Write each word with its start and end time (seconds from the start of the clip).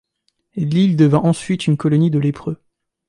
L'île 0.55 0.97
devint 0.97 1.19
ensuite 1.21 1.67
une 1.67 1.77
colonie 1.77 2.09
de 2.09 2.17
lépreux. 2.17 2.57